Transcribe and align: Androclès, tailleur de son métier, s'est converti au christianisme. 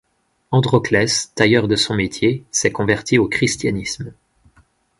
Androclès, 0.49 1.31
tailleur 1.35 1.67
de 1.67 1.75
son 1.75 1.93
métier, 1.93 2.43
s'est 2.49 2.71
converti 2.71 3.19
au 3.19 3.27
christianisme. 3.27 4.13